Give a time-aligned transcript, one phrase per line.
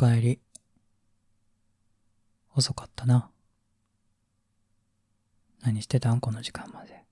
[0.00, 0.40] かえり。
[2.54, 3.30] 遅かったな。
[5.60, 6.20] 何してたん？
[6.20, 7.04] この時間まで。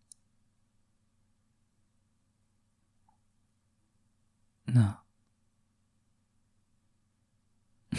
[4.68, 5.02] な
[7.92, 7.96] あ。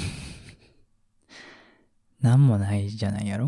[2.20, 3.48] なんもないじゃないやろ？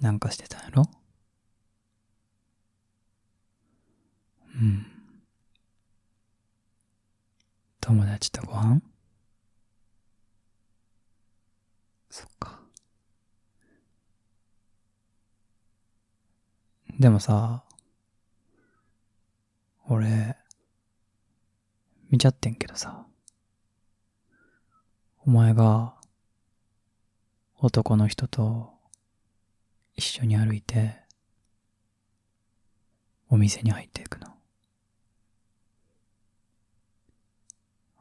[0.00, 0.90] なんかしてたんやろ？
[4.54, 4.86] うん。
[7.82, 8.80] 友達とご飯
[12.10, 12.60] そっか。
[17.00, 17.64] でもさ、
[19.88, 20.36] 俺、
[22.10, 23.06] 見ちゃってんけどさ、
[25.24, 25.94] お前が、
[27.56, 28.74] 男の人と
[29.96, 31.00] 一緒に歩いて、
[33.30, 34.26] お店に入っていくの。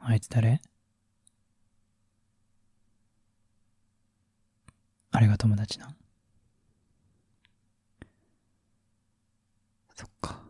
[0.02, 0.60] あいつ誰？
[5.12, 5.96] あれが友達なん
[9.96, 10.42] そっか。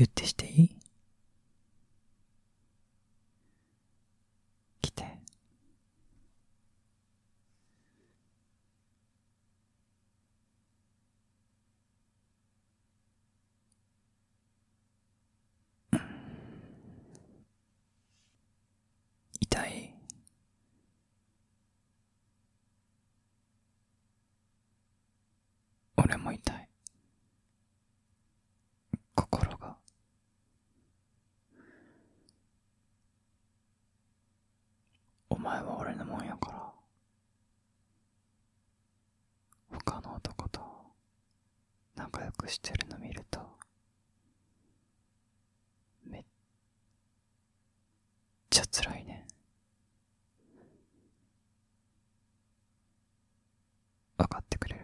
[0.00, 0.76] ギュッてしていい？
[4.80, 5.04] 来て。
[19.42, 19.94] 痛い。
[25.98, 26.68] 俺も痛い
[29.14, 29.76] 心が
[35.28, 36.72] お前は俺のもんやから
[39.78, 40.60] 他の男と
[41.96, 43.40] 仲良くしてるの見ると
[46.04, 46.24] めっ
[48.50, 49.26] ちゃ辛いね。
[54.18, 54.80] 分かってくれる？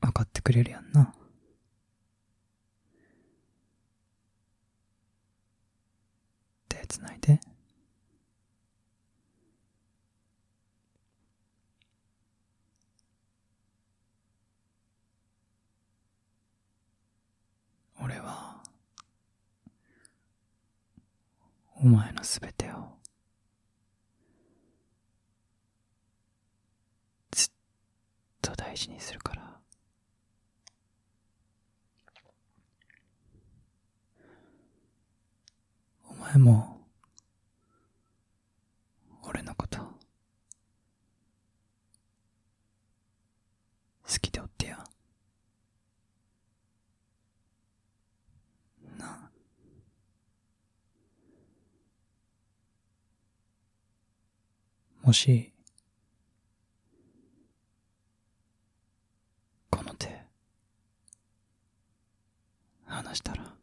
[0.00, 1.14] 分かってくれるやんな
[6.68, 7.40] 手つないで。
[18.02, 18.62] 俺は
[21.76, 22.98] お前のすべてを
[27.30, 27.50] ずっ
[28.42, 29.60] と大事にするから。
[36.08, 36.80] お前も
[39.22, 39.88] 俺のこと好
[44.20, 44.76] きでおってや
[48.98, 49.30] なあ
[55.02, 55.52] もし
[59.70, 60.08] この手
[62.86, 63.54] 離したら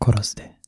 [0.00, 0.63] 殺すで。